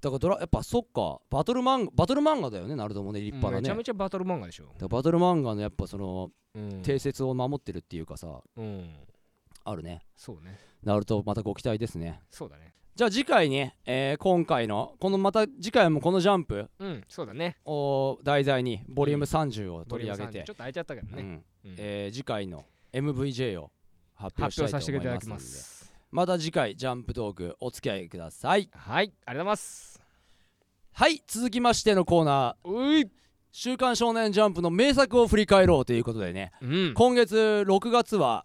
[0.00, 1.20] だからドラやっぱそっか。
[1.30, 4.64] バトル漫画バトル漫画だよねナルトもねう立派なめちゃねめちゃバトル漫画でしょ。
[4.64, 6.82] だからバトル漫画のやっぱそのうん。
[6.82, 8.94] 定説を守ってるっていうかさうん。
[9.64, 10.02] あるね。
[10.16, 10.58] そうね。
[10.82, 12.22] ナルトまたご期待ですね。
[12.30, 12.74] そうだね。
[12.96, 17.56] じゃあ次回ね、えー今回のこのまた次回もこのジャンプうんそうだね。
[17.64, 21.22] を題材にボリューム30を取り上げてボリューム3ちょっと空いちゃったけどね。
[21.22, 21.28] うん。
[21.28, 21.44] うん。
[21.78, 23.70] えー次回の MVJ を
[24.14, 25.44] 発表発したいと表させていただき思います。
[25.44, 28.68] のでますまた次回ジャンプトークお付き合いください。
[28.74, 29.89] はいありがとうございます
[31.00, 32.70] はい続きましてのコーナー。
[32.70, 33.10] うい
[33.52, 36.52] 「週刊少年ジャンプ」の名作を振り返ろうということでね。
[36.60, 36.94] うん。
[36.94, 38.44] 今月6月は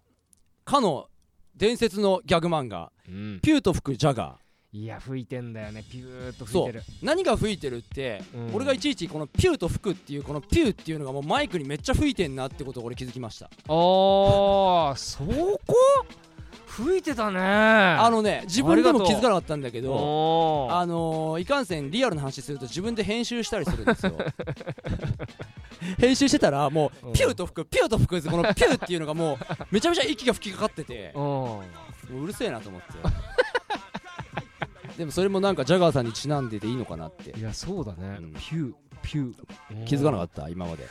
[0.64, 1.10] かの
[1.54, 2.90] 伝説のギャグ漫画。
[3.06, 4.38] うん「ピューと吹くジャガ
[4.72, 5.84] いや吹いてんだよね。
[5.86, 6.96] ピューっとー」そ吹いうてる。
[7.02, 8.54] 何が吹いてるって、うん。
[8.54, 13.50] 俺がいちいちこの「ピューと吹く」っていうこの「ピュー」っていうのがもうマイクにめっちゃ吹いてんなってことを俺気づきました。
[13.68, 15.60] あーそこ？
[16.76, 17.40] 吹いてたね。
[17.40, 24.18] ああのね自分でも気づかなかったんだけどあのー、いかんせんリアルな話すると自分で編集したりするんですよ。
[25.98, 27.12] 編集してたらもううん。
[27.14, 29.38] ピューと吹くピューと吹くこのピューっていうのがもう
[29.70, 30.84] めちゃめちゃ息が吹きかかって。
[30.84, 31.22] てうん。
[31.22, 31.62] も
[32.10, 32.88] ううるせえなと思って。
[34.98, 37.38] でもそれもなんかジャガーさんにちなんでていいのかなって。
[37.38, 38.32] いやそうだね、うん。
[38.34, 39.84] ピューピュー。
[39.84, 40.86] 気づかなかっった今まで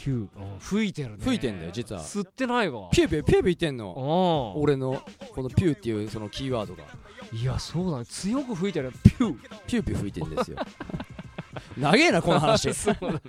[0.00, 1.16] たピュー、吹いてるね。
[1.20, 2.00] 吹いてんだよ実は。
[2.02, 2.88] 吸ってないわ。
[2.90, 3.90] ピューピューピューピュー言ってんの？
[3.90, 5.02] お俺の
[5.34, 6.84] このピューっていうそのキーワードが。
[7.32, 8.06] いやそうだね。
[8.06, 8.92] 強く吹いてる。
[8.92, 9.34] ピュー。
[9.66, 10.58] ピューピュー吹いてんですよ。
[11.76, 12.72] 長えなこの話。
[12.72, 13.20] そうだね。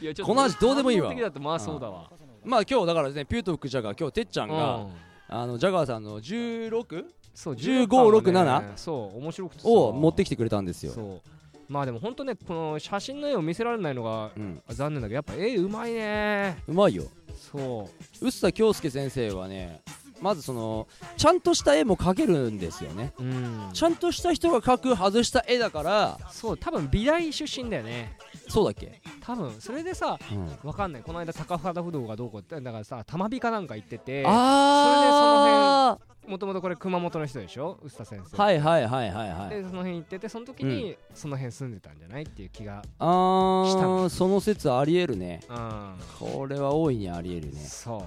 [0.00, 1.12] いやちょっとこの話どうでもいいわ。
[1.40, 2.10] まあそうだわ。
[2.44, 4.90] まあ今日だからですねピューと吹くジャガー今日てっちゃんが、うん。
[5.28, 7.04] あのジャガーさんの 16?
[7.34, 9.68] そう15 16 6 7そう面白くてさ。
[9.68, 10.92] を持ってきてくれたんですよ。
[10.92, 11.33] そう
[11.68, 16.62] まあでも本当ねこの写真の絵を見せられないのがうん、残念だけどやっぱ絵うまいね。
[16.66, 17.04] うまいよ。
[17.34, 17.88] そ
[18.20, 18.24] う。
[18.24, 19.82] 臼田恭介先生はね
[20.20, 23.12] まずそのちゃんとした絵も描けるんですよね。
[23.18, 23.70] うん。
[23.72, 28.16] ちゃんとした人が描く外した絵だからそう多分美大出身だよね。
[28.48, 31.02] そうだっけ、多分それでさうん、わかんない。
[31.02, 37.78] この間高畑不動がどうこうってだからさ玉美かなんか行っててあもともとこれ熊本の人でしょ？
[37.82, 38.36] 臼田先生。
[38.36, 39.50] あはいはいはいはいはい。
[39.50, 42.22] でその辺行っててその時にその辺住んでたんじゃない？
[42.22, 45.40] っていう気があしたーその説ありえるね。
[45.48, 45.94] うん。
[46.18, 47.60] これは大いにありえるね。
[47.60, 48.00] そう。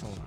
[0.00, 0.26] そうなのよ。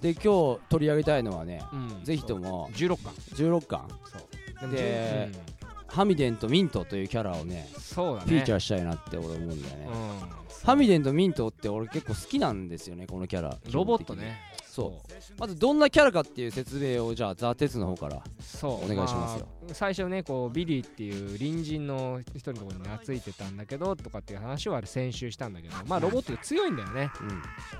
[0.00, 2.04] で今日取り上げたいのはねうん。
[2.04, 3.12] ぜひとも16巻。
[3.34, 3.88] 16巻。
[4.04, 4.22] そう。
[4.60, 5.52] でもで10
[5.92, 8.28] ハミデンとミントというキャラをねうんそうだね。
[8.28, 9.88] フィーチャーしたいなって俺思うんだよね。
[9.88, 10.64] うん。
[10.64, 13.58] ハミデンとミントって俺結構好きなんですよねこのキャラ。
[13.72, 14.38] ロボットね
[14.72, 15.12] そう。
[15.38, 18.90] まずどんなキャラかっていう説明をじゃあザ・テツの方からそう。
[18.90, 19.46] お願いしますよ。
[19.68, 27.10] あ最初ねこうビリーっていう隣人の一人のところに懐いてたんだけどとかっていう話をあれ先週したんだけどまあロボットって強いんだよね。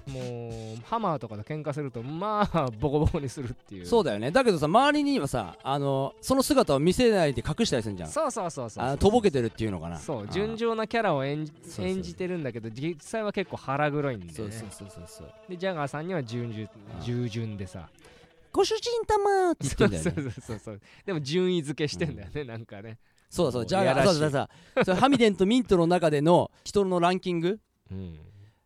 [0.07, 0.12] うん。
[0.12, 3.87] もうハマーとかと喧嘩するとまあボコボコにするっていう。
[3.87, 4.31] そうだよね。
[4.31, 8.11] だけどさ周りにはさあのその姿を見せないで隠したりするじゃん。
[8.11, 9.98] そうそうそうそうとぼけてるっていうのかな。
[9.98, 14.35] そう純情なキャラを演じ演じてるんだけど実際は結構腹黒いんだよね。
[14.37, 15.33] そうそうそうそうそう。
[15.48, 17.88] でジャガーさんには従順あー従順でさ。
[18.53, 20.11] ご主人様って言ってんだよね。
[20.12, 20.81] そうそうそうそう。
[21.07, 22.99] でも順位付けしてんだよね、なんかね。
[23.31, 24.85] そうそうじゃあそうそうそう。
[24.85, 27.59] そうハミデンとミントの中での 人のランキング？
[27.90, 28.18] うん。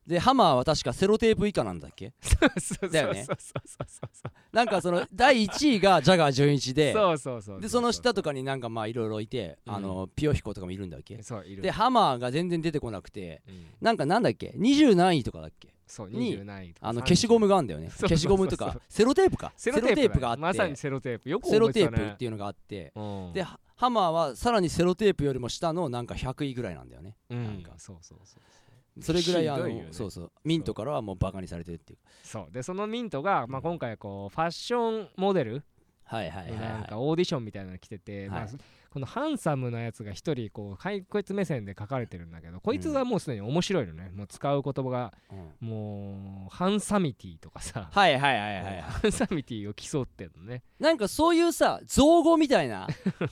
[0.08, 2.12] でハマーは確かセロテープ以下なんだっけ？
[2.20, 3.24] そうそうだよね。
[3.24, 4.32] そうそうそうそう。
[4.52, 9.74] なんかその第1位がジャガー純一でそうそうそうでその下とかになんかまあいろいろいて、うん。
[9.74, 11.22] あのピヨヒコとかもいるんだっけ？
[11.22, 11.62] そういる。
[11.62, 13.66] でハマーが全然出てこなくてうん。
[13.80, 15.75] なんかなんだっけ？20何位とかだっけ？
[15.86, 17.88] そうに20位とかあの消しゴムがあんだよね。
[17.90, 18.76] そうそうそう消しゴムとか。
[18.88, 20.40] セロテープかセロテープがあって。
[20.42, 21.30] まさにセロテープ。
[21.30, 21.98] よくセロ覚えてたね。
[21.98, 22.92] テープっていうのがあって。
[22.94, 23.32] うん。
[23.32, 27.16] でハハマーはさらにセロテープよりも下のなんか100位ぐらいなんだよね。
[27.30, 27.72] うんなんか。
[27.78, 30.32] そうそうそうそれぐらいあのそうそう。
[30.44, 31.98] ミントからはもうバカにされてるっていう。
[32.22, 32.52] そう。
[32.52, 35.62] でそのミントが、まあ、今回こうファッションモデル
[36.04, 38.50] はいはいはいなんかはオーディションみたいなの来てて、まあはい
[38.96, 44.10] このハンサムなやつが一人こう解決目線で書かれてるんだけどこいつはもうすでに面白いのね。
[44.14, 45.12] もう使う言葉が
[45.60, 48.80] もうハンサミティとかさはいはいはいはいはい。
[48.80, 50.62] ハンサミティを競ってんのね。
[50.80, 52.86] なんかそういうさ造語みたいな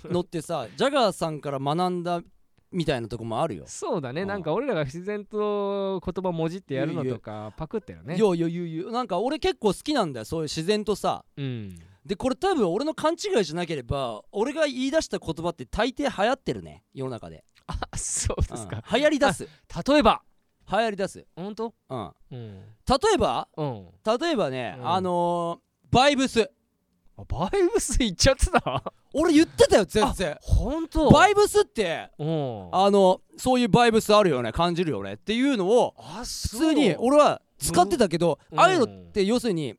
[0.04, 2.20] のってさ ジャガーさんから学んだ
[2.70, 3.64] みたいなとこもあるよ。
[3.66, 4.20] そうだね。
[4.20, 4.28] うん。
[4.28, 8.16] なんか俺らが自然と言葉もじってやるのとかパクってるね。
[8.16, 11.24] いやいやいやいやなんか俺結構好きなんだよそういう自然とさ。
[11.38, 16.82] うんでこれ多分俺の勘違いじゃなければ俺が言い出した言葉って大抵流行ってるね。
[16.92, 17.44] 世の中で。
[17.66, 18.98] あそうですか、うん。
[18.98, 19.48] 流行り出す。
[19.88, 20.22] 例えば。
[20.70, 21.26] 流行り出す。
[21.36, 21.74] 本当？
[21.90, 22.12] うん。
[22.30, 22.62] うん。
[22.86, 23.48] 例えば？
[23.56, 23.86] うん。
[24.18, 24.88] 例えばね、うん。
[24.90, 26.50] あのー、バイブス。
[27.16, 28.92] あバイブスいっちゃってた？
[29.12, 30.36] 俺言ってたよ全然。
[30.42, 31.10] 本当？
[31.10, 32.68] バイブスってうん。
[32.72, 34.52] あのそういうバイブスあるよね。
[34.52, 35.14] 感じるよね。
[35.14, 38.60] っていうのをあ普普通に俺は使ってたけど、うん。
[38.60, 39.74] ああいうのって要するに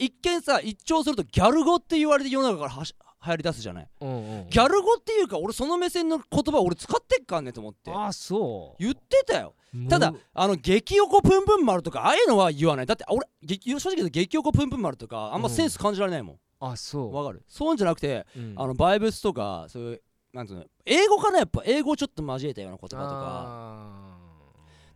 [0.00, 3.88] 一見さ一聴するとギャル語って言われて世の中からはし流行り出すじゃない？
[4.00, 7.92] うんうんギャル語っていうか俺その目線の言葉俺使ってっかんねと思って。
[7.94, 8.82] あそう。
[8.82, 9.54] 言ってたよ。
[9.90, 12.86] ただあの激横プンプン丸とかああいうのは言わない。
[12.86, 16.38] だって俺激正直言うと激横プンプン丸とかあんまセンス感じられないもん。
[16.60, 17.14] あそう。
[17.14, 17.42] わ、かる？
[17.46, 18.54] そういうんじゃなくてうん。
[18.56, 21.62] あのバイブスとかそういうなんつうの英語かなやっぱ。
[21.66, 23.04] 英語をちょっと交えたような言葉とか。
[23.06, 24.16] あ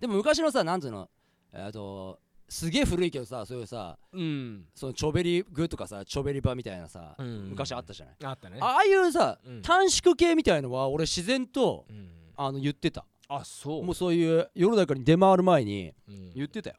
[0.00, 1.10] でも昔のさなんつうの
[1.52, 4.66] えっとすげえ古いけどさそういうさーうん。
[4.74, 7.48] そのチョベリグとかさチョベリバみたいなさ、うん。
[7.50, 8.58] 昔あったじゃない、あったね。
[8.60, 9.62] ああいうさ、うん。
[9.62, 12.08] 短縮系みたいのは俺自然とうん。
[12.36, 13.04] あの言ってた。
[13.28, 13.84] あそう。
[13.84, 16.32] もうそういう世の中に出回る前にうん。
[16.34, 16.76] 言ってたよ、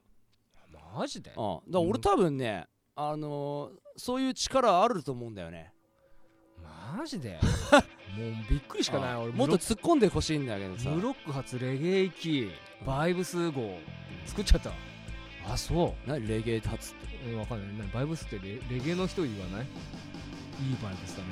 [0.96, 1.32] マジで？
[1.32, 5.72] うん、だから俺多分ね、あのーそういう力あると思うんだよね。
[6.98, 7.40] マジで？
[8.18, 9.12] もうびっくりしかない。
[9.14, 10.90] あ俺もっと突っ込んでほしいんだけどさ。
[10.90, 12.50] ムロック発レゲエ行き
[12.86, 13.78] バイブス号
[14.26, 14.72] 作っちゃった
[15.52, 16.10] あそう。
[16.10, 17.32] 何レゲエ発って。
[17.32, 17.68] うんわかんない。
[17.78, 19.62] 何バイブスってレレゲエの人言わない？
[19.62, 21.30] いいバイブスだね。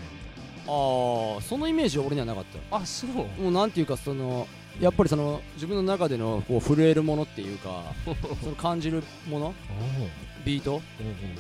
[0.65, 3.11] ああそのイメージ俺にはなかったあそう。
[3.41, 4.47] もうなんていうかその
[4.79, 7.83] やっぱりその自分の中でのこう震えるものっていうか
[8.41, 9.53] その感じるもの？
[10.45, 10.81] ビート？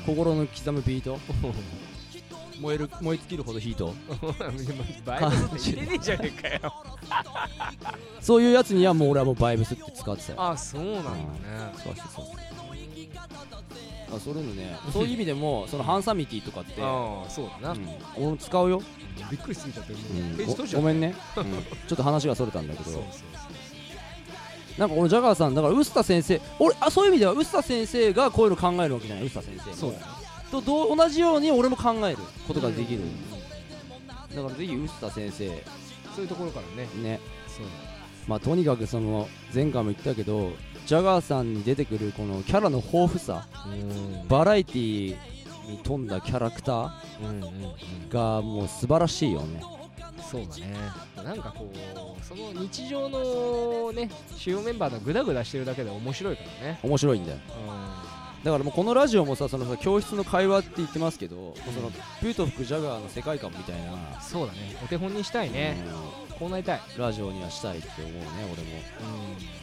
[0.05, 1.19] 心の刻むビート？
[2.61, 3.93] 燃える燃え尽きるほどヒート？
[5.05, 6.73] バイブスって入れねえじゃねえかよ。
[8.21, 10.41] そういうやつにはもう俺はもうバイブスって使ってたよ。
[10.51, 11.17] あそうなんだね。
[11.83, 12.25] そうそうそう
[14.15, 14.77] あそれのね。
[14.93, 17.71] そういう意味でもそのハンサミティとかって、ああそうだな。
[17.73, 17.87] うん。
[18.17, 18.81] 俺も使うよ、
[19.31, 20.33] びっくりしすぎちゃってもうん。
[20.33, 21.43] うページ閉じちゃったごごめんね、 うん。
[21.43, 22.91] ちょっと話がそれたんだけど。
[22.91, 23.03] そうそう
[24.75, 29.25] なんか俺ジャガーさんだから臼田先生俺あそういう意味では臼田先生がこういうの考えるわけじゃない？
[29.25, 30.05] 臼田先生もそうだよ
[30.49, 33.01] とどう同じように俺も考えることができる、
[34.35, 35.47] だからぜひ臼田先生。
[36.15, 36.89] そういうところからね。
[37.03, 37.19] ね。
[37.47, 37.65] そう
[38.27, 40.53] まあとにかくその前回も言ったけど
[40.93, 44.27] ジャガーさんに出てくるこのキャラの豊富さうん。
[44.27, 45.17] バラエティ
[45.67, 48.09] に富んだキャラクターうんうんうん。
[48.11, 49.59] がもう素晴らしいよね。
[50.29, 50.75] そうだね。
[51.25, 56.79] なんかこうその日常のね主要メンバーがグダグダしてるだけで面白いからね。
[56.83, 57.39] 面白いんだよ。
[58.43, 64.77] だからもうこのラジオもさそのさ教室の会話って言ってますけど、もうそのピュート吹くジャガーの世界観みたいな、そうだね。
[64.83, 65.75] お手本にしたいね。
[66.37, 66.81] こうなりたい。
[66.97, 68.53] うんラジオにはしたいって思うね俺も。
[68.53, 69.62] うん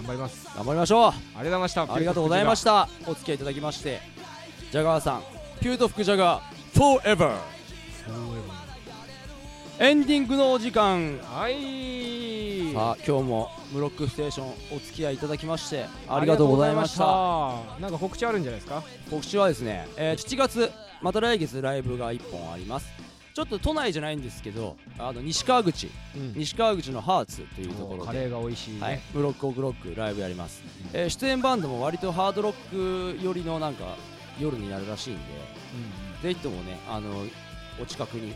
[0.00, 0.46] 頑張ります。
[0.56, 1.12] 頑張りましょう。
[1.12, 1.92] ありがとうございました。
[1.94, 2.88] ありがとうございました。
[3.06, 4.00] お付き合いいただきまして。
[4.72, 5.22] ジャガーさん。
[5.60, 7.00] ピュート吹くジャガー。
[7.00, 7.36] FOREVER
[9.78, 11.18] エンディングのお時間。
[11.18, 12.70] はい。
[12.70, 17.04] いさあ今日もムロックステーションお付き合いいただきましてありがとうございました。
[17.04, 17.80] ありがとうございました。
[17.82, 18.82] なんか告知あるんじゃないですか？
[19.10, 20.70] 告知はですね、えー7月
[21.02, 22.88] また来月ライブが1本あります
[23.40, 25.90] ちょっと都内じゃないんですけどあの西川口。
[26.14, 26.34] うん。
[26.34, 33.96] 西川口のハーツというところで、カレーが美味しいね、はい、ムロックオクロックライブやります、えー出演バンドも割とハードロック寄りのなんか
[34.38, 35.22] 夜になるらしいんで
[36.22, 37.24] ぜひともねあの
[37.80, 38.34] お近くに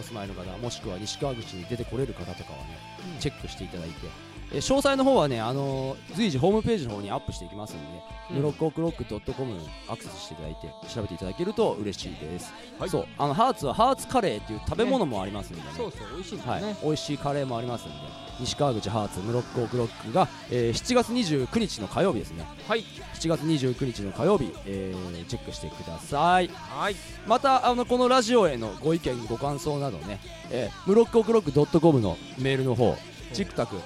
[0.00, 2.78] お住まいの方もしくは西川口に出てこれる方とかはね
[3.14, 3.20] うん。
[3.20, 4.25] チェックしていただいて、えー
[4.58, 7.82] 詳細の方はね、あのー随時ホームページの方にアップしていきますんで、
[8.30, 8.36] うん。
[8.36, 12.90] ムロックオクロックドットコムにアクセスしていただいて調べていただけると嬉しいです、はい。
[12.90, 15.68] そうあのハーツはハーツカレーっていう食べ物もありますんでね。
[15.76, 16.76] そうそう美味しいんだはい。
[16.82, 17.94] 美味しいカレーもありますんで
[18.38, 22.44] 西川口ハーツムロックオクロックが、えー7月29日の火曜日ですね。
[22.68, 22.84] はい。
[23.14, 26.48] 7月29日の火曜日、えーチェックしてください。
[26.48, 26.96] はい。
[27.26, 32.96] またあのこのラジオへのご意見ご感想などね、えー、ムロックオクロックドットコムのメールの方
[33.32, 33.76] チックタク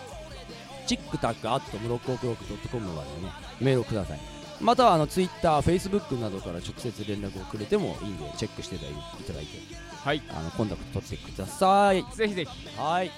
[0.90, 4.20] チックタックアットムロックオクロックドットコムまでねメールをください。
[4.60, 9.58] またはあのツイッター、フェイスブックなどから直接連絡をくれてもいいんでチェックしていただいて
[10.04, 10.22] はい。
[10.30, 12.04] あのコンタクト取ってください。
[12.12, 12.50] ぜひぜひ。
[12.76, 13.10] はい。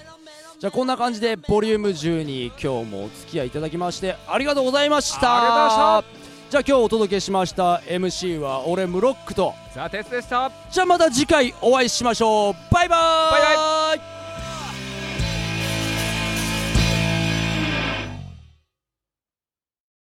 [0.59, 5.37] じゃあこんな感じでボリューム12今日もお付き合いいただきましてありがとうございました。
[5.37, 6.03] ありがとうございま
[6.51, 9.55] じゃあ今日お届けしました MC は俺ムロックと。
[9.73, 10.51] ザ・テツでした。
[10.69, 12.53] じゃあまた次回お会いしましょう。
[12.71, 13.41] バイバーイ。
[13.41, 14.22] バイバイ